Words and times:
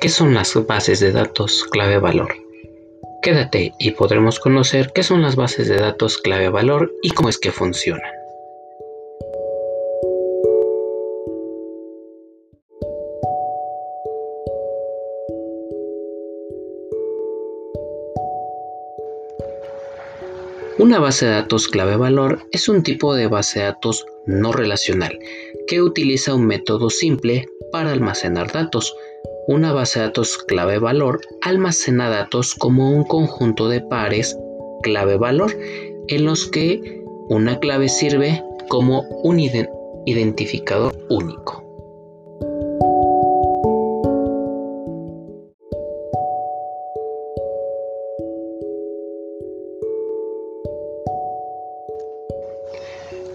¿qué 0.00 0.08
son 0.08 0.34
las 0.34 0.54
bases 0.66 1.00
de 1.00 1.12
datos 1.12 1.64
clave 1.70 1.98
valor? 1.98 2.34
Quédate 3.22 3.72
y 3.78 3.92
podremos 3.92 4.38
conocer 4.38 4.92
qué 4.94 5.02
son 5.02 5.22
las 5.22 5.36
bases 5.36 5.68
de 5.68 5.76
datos 5.76 6.18
clave 6.18 6.48
valor 6.48 6.92
y 7.02 7.10
cómo 7.10 7.28
es 7.28 7.38
que 7.38 7.50
funcionan. 7.50 8.10
Una 20.78 20.98
base 20.98 21.24
de 21.26 21.32
datos 21.32 21.68
clave 21.68 21.96
valor 21.96 22.46
es 22.52 22.68
un 22.68 22.82
tipo 22.82 23.14
de 23.14 23.28
base 23.28 23.60
de 23.60 23.66
datos 23.66 24.04
no 24.26 24.52
relacional 24.52 25.18
que 25.66 25.82
utiliza 25.82 26.34
un 26.34 26.46
método 26.46 26.90
simple 26.90 27.46
para 27.72 27.92
almacenar 27.92 28.52
datos. 28.52 28.94
Una 29.48 29.72
base 29.72 30.00
de 30.00 30.06
datos 30.06 30.38
clave 30.38 30.80
valor 30.80 31.20
almacena 31.40 32.10
datos 32.10 32.56
como 32.56 32.90
un 32.90 33.04
conjunto 33.04 33.68
de 33.68 33.80
pares 33.80 34.36
clave 34.82 35.16
valor 35.18 35.56
en 36.08 36.24
los 36.24 36.48
que 36.48 37.04
una 37.28 37.60
clave 37.60 37.88
sirve 37.88 38.42
como 38.68 39.02
un 39.22 39.38
identificador 39.38 40.98
único. 41.10 41.62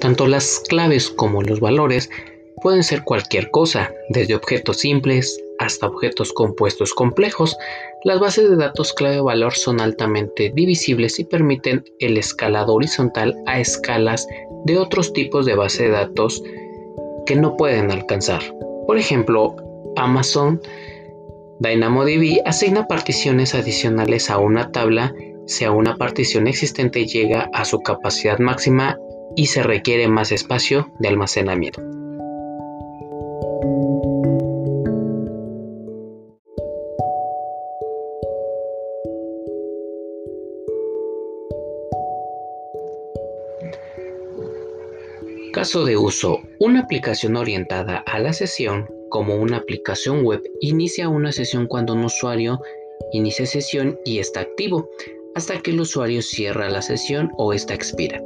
Tanto 0.00 0.28
las 0.28 0.62
claves 0.68 1.10
como 1.10 1.42
los 1.42 1.58
valores 1.58 2.10
pueden 2.62 2.84
ser 2.84 3.02
cualquier 3.02 3.50
cosa, 3.50 3.92
desde 4.08 4.36
objetos 4.36 4.76
simples 4.76 5.42
hasta 5.58 5.86
objetos 5.86 6.32
compuestos 6.32 6.94
complejos. 6.94 7.56
Las 8.04 8.20
bases 8.20 8.50
de 8.50 8.56
datos 8.56 8.92
clave-valor 8.92 9.54
son 9.54 9.80
altamente 9.80 10.52
divisibles 10.54 11.18
y 11.18 11.24
permiten 11.24 11.84
el 11.98 12.18
escalado 12.18 12.74
horizontal 12.74 13.34
a 13.46 13.60
escalas 13.60 14.26
de 14.64 14.78
otros 14.78 15.12
tipos 15.12 15.46
de 15.46 15.54
base 15.54 15.84
de 15.84 15.90
datos 15.90 16.42
que 17.26 17.36
no 17.36 17.56
pueden 17.56 17.90
alcanzar. 17.90 18.42
Por 18.86 18.98
ejemplo, 18.98 19.56
Amazon 19.96 20.60
DynamoDB 21.60 22.42
asigna 22.44 22.86
particiones 22.86 23.54
adicionales 23.54 24.30
a 24.30 24.38
una 24.38 24.70
tabla 24.72 25.14
si 25.46 25.64
a 25.64 25.70
una 25.70 25.96
partición 25.96 26.48
existente 26.48 27.06
llega 27.06 27.48
a 27.52 27.64
su 27.64 27.80
capacidad 27.80 28.38
máxima 28.38 28.98
y 29.36 29.46
se 29.46 29.62
requiere 29.62 30.08
más 30.08 30.32
espacio 30.32 30.92
de 30.98 31.08
almacenamiento. 31.08 31.80
Caso 45.56 45.86
de 45.86 45.96
uso. 45.96 46.42
Una 46.60 46.80
aplicación 46.80 47.34
orientada 47.34 48.04
a 48.04 48.18
la 48.18 48.34
sesión, 48.34 48.90
como 49.08 49.36
una 49.36 49.56
aplicación 49.56 50.22
web, 50.22 50.42
inicia 50.60 51.08
una 51.08 51.32
sesión 51.32 51.66
cuando 51.66 51.94
un 51.94 52.04
usuario 52.04 52.60
inicia 53.12 53.46
sesión 53.46 53.98
y 54.04 54.18
está 54.18 54.40
activo, 54.40 54.90
hasta 55.34 55.58
que 55.62 55.70
el 55.70 55.80
usuario 55.80 56.20
cierra 56.20 56.68
la 56.68 56.82
sesión 56.82 57.30
o 57.38 57.54
esta 57.54 57.72
expira. 57.72 58.22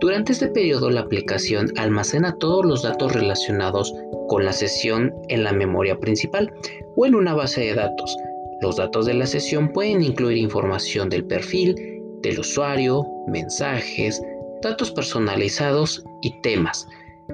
Durante 0.00 0.32
este 0.32 0.48
periodo 0.48 0.90
la 0.90 1.02
aplicación 1.02 1.70
almacena 1.76 2.36
todos 2.40 2.66
los 2.66 2.82
datos 2.82 3.12
relacionados 3.12 3.94
con 4.26 4.44
la 4.44 4.52
sesión 4.52 5.14
en 5.28 5.44
la 5.44 5.52
memoria 5.52 5.96
principal 6.00 6.52
o 6.96 7.06
en 7.06 7.14
una 7.14 7.32
base 7.32 7.60
de 7.60 7.74
datos. 7.74 8.16
Los 8.60 8.78
datos 8.78 9.06
de 9.06 9.14
la 9.14 9.26
sesión 9.26 9.72
pueden 9.72 10.02
incluir 10.02 10.36
información 10.36 11.08
del 11.10 11.26
perfil, 11.26 11.76
del 12.22 12.40
usuario, 12.40 13.06
mensajes, 13.28 14.20
datos 14.62 14.90
personalizados 14.90 16.04
y 16.22 16.40
temas, 16.40 16.88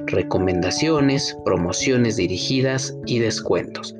recomendaciones, 0.07 1.37
promociones 1.45 2.17
dirigidas 2.17 2.97
y 3.07 3.19
descuentos. 3.19 3.95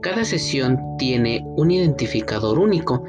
Cada 0.00 0.24
sesión 0.24 0.78
tiene 0.98 1.44
un 1.56 1.70
identificador 1.70 2.58
único. 2.58 3.04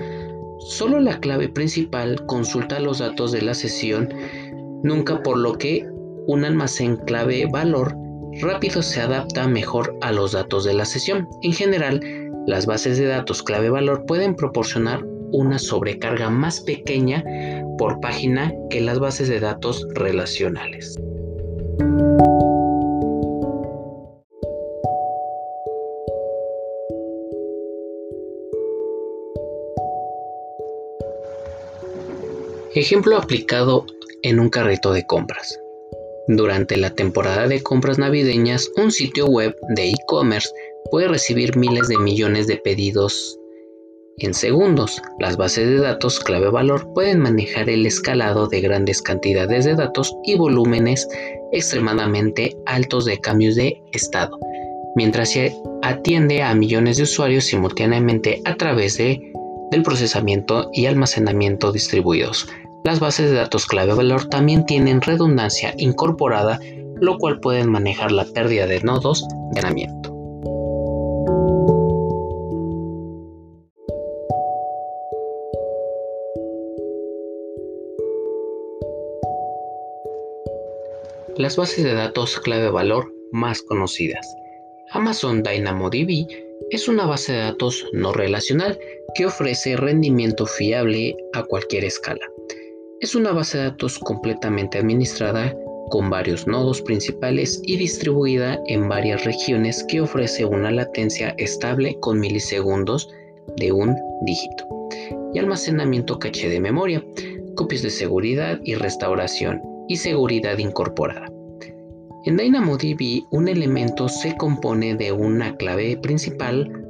Solo 0.60 1.00
la 1.00 1.20
clave 1.20 1.50
principal 1.50 2.24
consulta 2.26 2.80
los 2.80 3.00
datos 3.00 3.32
de 3.32 3.42
la 3.42 3.54
sesión 3.54 4.10
nunca 4.84 5.24
por 5.24 5.38
lo 5.38 5.58
que 5.58 5.88
un 6.28 6.46
almacén 6.46 6.98
clave 6.98 7.48
valor 7.52 7.96
rápido 8.42 8.82
se 8.82 9.02
adapta 9.02 9.48
mejor 9.48 9.96
a 10.02 10.12
los 10.12 10.34
datos 10.34 10.64
de 10.64 10.74
la 10.74 10.86
sesión. 10.86 11.28
En 11.42 11.54
general, 11.54 12.00
las 12.48 12.66
bases 12.66 12.98
de 12.98 13.06
datos 13.06 13.42
clave 13.44 13.70
valor 13.70 14.06
pueden 14.06 14.36
proporcionar 14.36 15.04
una 15.32 15.58
sobrecarga 15.58 16.30
más 16.30 16.62
pequeña 16.62 17.24
por 17.78 18.00
página 18.00 18.54
que 18.70 18.82
las 18.82 19.00
bases 19.00 19.28
de 19.28 19.40
datos 19.40 19.88
relacionales. 19.94 20.96
Ejemplo 32.76 33.18
aplicado 33.18 33.86
en 34.24 34.40
un 34.40 34.50
carrito 34.50 34.94
de 34.94 35.06
compras. 35.06 35.60
Durante 36.28 36.78
la 36.78 36.96
temporada 36.96 37.48
de 37.48 37.62
compras 37.62 38.00
navideñas, 38.00 38.72
un 38.78 38.92
sitio 38.92 39.28
web 39.28 39.56
de 39.76 39.90
e-commerce 39.90 40.50
puede 40.90 41.08
recibir 41.08 41.56
miles 41.56 41.88
de 41.88 41.98
millones 41.98 42.48
de 42.48 42.58
pedidos 42.58 43.38
en 44.18 44.34
segundos. 44.34 45.02
Las 45.20 45.38
bases 45.38 45.68
de 45.68 45.80
datos 45.80 46.20
clave 46.20 46.50
valor 46.50 46.94
pueden 46.94 47.20
manejar 47.20 47.70
el 47.70 47.86
escalado 47.86 48.48
de 48.48 48.62
grandes 48.62 49.02
cantidades 49.02 49.66
de 49.66 49.76
datos 49.76 50.16
y 50.24 50.36
volúmenes 50.36 51.08
extremadamente 51.52 52.56
altos 52.66 53.06
de 53.06 53.20
cambios 53.20 53.56
de 53.56 53.82
estado, 53.92 54.40
mientras 54.96 55.32
se 55.32 55.56
atiende 55.82 56.42
a 56.42 56.54
millones 56.56 56.98
de 56.98 57.04
usuarios 57.04 57.46
simultáneamente 57.46 58.42
a 58.46 58.56
través 58.56 58.98
de, 58.98 59.32
del 59.72 59.84
procesamiento 59.84 60.70
y 60.74 60.86
almacenamiento 60.86 61.72
distribuidos. 61.72 62.48
Las 62.84 63.00
bases 63.00 63.30
de 63.30 63.38
datos 63.38 63.66
clave 63.66 63.94
valor 63.94 64.26
también 64.26 64.66
tienen 64.66 65.02
redundancia 65.02 65.74
incorporada, 65.78 66.60
lo 67.00 67.18
cual 67.18 67.40
pueden 67.40 67.72
manejar 67.72 68.12
la 68.12 68.26
pérdida 68.26 68.68
de 68.68 68.82
nodos 68.82 69.26
de 69.54 69.62
almacenamiento. 69.62 70.13
Las 81.38 81.58
bases 81.58 81.84
de 81.84 81.96
datos 81.96 82.40
clave 82.40 82.70
valor 82.70 83.12
más 83.32 83.64
conocidas. 83.64 84.36
Amazon 84.92 85.42
DynamoDB 85.42 86.28
es 86.70 86.88
una 86.88 87.08
base 87.08 87.34
de 87.34 87.40
datos 87.40 87.88
no 87.92 88.14
relacional 88.14 88.78
que 89.16 89.26
ofrece 89.26 89.76
rendimiento 89.76 90.46
fiable 90.46 91.18
a 91.34 91.42
cualquier 91.42 91.86
escala. 91.86 92.22
Es 93.02 93.16
una 93.16 93.32
base 93.32 93.58
de 93.58 93.64
datos 93.64 93.98
completamente 93.98 94.78
administrada 94.78 95.56
con 95.90 96.12
varios 96.12 96.46
nodos 96.46 96.84
principales 96.84 97.60
y 97.64 97.78
distribuida 97.78 98.62
en 98.68 98.88
varias 98.88 99.26
regiones 99.26 99.84
que 99.90 100.02
ofrece 100.02 100.46
una 100.46 100.70
latencia 100.70 101.34
estable 101.40 101.98
con 102.00 102.20
milisegundos 102.20 103.10
de 103.58 103.72
un 103.72 103.96
dígito 104.22 104.68
y 105.34 105.40
almacenamiento 105.40 106.20
caché 106.20 106.48
de 106.48 106.60
memoria, 106.60 107.04
copias 107.56 107.82
de 107.82 107.90
seguridad 107.90 108.60
y 108.64 108.76
restauración 108.76 109.73
y 109.94 109.96
seguridad 109.96 110.58
incorporada. 110.58 111.32
En 112.26 112.38
DynamoDB 112.38 113.26
un 113.32 113.48
elemento 113.48 114.10
se 114.10 114.36
compone 114.38 114.96
de 114.96 115.12
una 115.12 115.56
clave 115.56 115.98
principal 115.98 116.84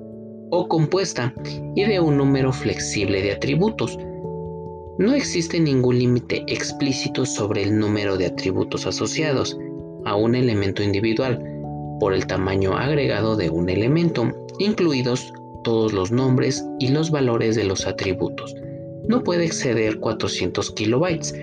o 0.52 0.68
compuesta 0.70 1.34
y 1.76 1.84
de 1.84 2.00
un 2.00 2.18
número 2.18 2.54
flexible 2.54 3.22
de 3.22 3.34
atributos 3.34 3.98
no 5.00 5.16
existe 5.16 5.60
ningún 5.60 6.00
límite 6.00 6.44
explícito 6.48 7.26
sobre 7.26 7.64
el 7.64 7.78
número 7.78 8.16
de 8.16 8.28
atributos 8.28 8.86
asociados 8.86 9.58
a 10.06 10.16
un 10.16 10.36
elemento 10.36 10.82
individual 10.82 11.44
por 12.00 12.14
el 12.14 12.26
tamaño 12.26 12.78
agregado 12.78 13.36
de 13.36 13.50
un 13.50 13.70
elemento, 13.70 14.32
incluidos 14.60 15.34
todos 15.64 15.92
los 15.92 16.12
nombres 16.12 16.64
y 16.80 16.90
los 16.90 17.12
valores 17.12 17.56
de 17.56 17.64
los 17.64 17.88
atributos. 17.88 18.56
No 19.08 19.24
puede 19.24 19.46
exceder 19.46 20.00
400 20.00 20.72
kilobytes. 20.72 21.34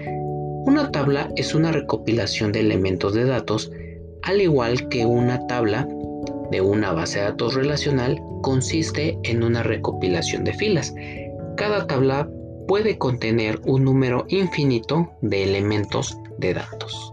Una 0.66 0.90
tabla 0.90 1.30
es 1.36 1.54
una 1.54 1.72
recopilación 1.72 2.52
de 2.52 2.60
elementos 2.60 3.14
de 3.14 3.24
datos, 3.24 3.72
al 4.22 4.40
igual 4.40 4.88
que 4.88 5.06
una 5.06 5.46
tabla 5.46 5.88
de 6.50 6.60
una 6.60 6.92
base 6.92 7.18
de 7.18 7.26
datos 7.26 7.54
relacional 7.54 8.20
consiste 8.42 9.18
en 9.24 9.42
una 9.42 9.62
recopilación 9.62 10.44
de 10.44 10.52
filas. 10.52 10.94
Cada 11.56 11.86
tabla 11.86 12.28
puede 12.68 12.98
contener 12.98 13.60
un 13.64 13.84
número 13.84 14.26
infinito 14.28 15.10
de 15.22 15.44
elementos 15.44 16.16
de 16.38 16.54
datos. 16.54 17.12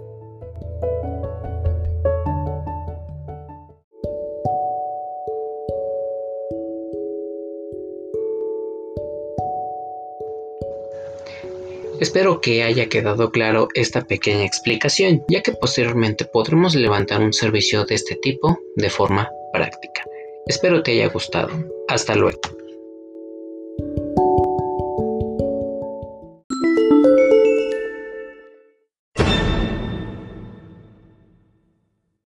Espero 12.00 12.42
que 12.42 12.64
haya 12.64 12.90
quedado 12.90 13.32
claro 13.32 13.68
esta 13.74 14.02
pequeña 14.02 14.46
explicación, 14.46 15.24
ya 15.30 15.42
que 15.42 15.52
posteriormente 15.52 16.26
podremos 16.26 16.76
levantar 16.76 17.22
un 17.22 17.34
servicio 17.34 17.86
de 17.86 17.96
este 17.96 18.16
tipo 18.16 18.60
de 18.76 18.90
forma 18.90 19.30
práctica. 19.52 20.04
Espero 20.46 20.84
te 20.84 20.92
haya 20.92 21.10
gustado. 21.10 21.52
Hasta 21.88 22.16
luego. 22.16 22.57